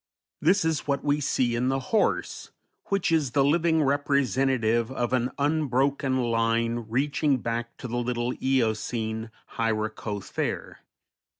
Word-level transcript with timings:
This 0.41 0.65
is 0.65 0.87
what 0.87 1.03
we 1.03 1.19
see 1.19 1.55
in 1.55 1.69
the 1.69 1.79
horse, 1.93 2.49
which 2.85 3.11
is 3.11 3.33
the 3.33 3.45
living 3.45 3.83
representative 3.83 4.91
of 4.91 5.13
an 5.13 5.29
unbroken 5.37 6.23
line 6.23 6.87
reaching 6.89 7.37
back 7.37 7.77
to 7.77 7.87
the 7.87 7.97
little 7.97 8.33
Eocene 8.43 9.29
Hyracothere. 9.59 10.77